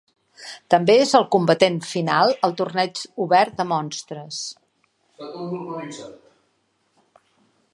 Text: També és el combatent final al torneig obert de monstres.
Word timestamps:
També 0.73 0.93
és 1.01 1.11
el 1.17 1.25
combatent 1.35 1.75
final 1.89 2.33
al 2.47 2.55
torneig 2.61 3.01
obert 3.25 3.53
de 3.59 3.67
monstres. 3.73 4.41